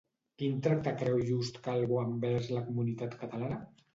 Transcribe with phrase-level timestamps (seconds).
[0.41, 3.63] Quin tracte creu just Calvo envers la comunitat catalana?